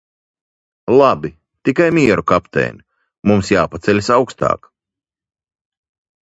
[0.99, 1.29] Labi,
[1.67, 2.79] tikai mieru Kaptein,
[3.33, 4.67] mums jāpaceļas augstāk!